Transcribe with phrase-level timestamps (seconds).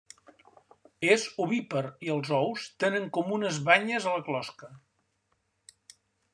[1.15, 4.75] És ovípar i els ous tenen com unes banyes a la closca.